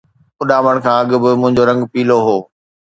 اڏامڻ 0.41 0.75
کان 0.83 0.97
اڳ 1.01 1.09
به 1.23 1.29
منهنجو 1.41 1.63
رنگ 1.69 1.81
پيلو 1.91 2.17
هو 2.27 2.37